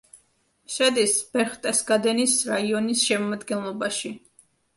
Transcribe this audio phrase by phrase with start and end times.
[0.75, 4.13] შედის ბერხტესგადენის რაიონის შემადგენლობაში.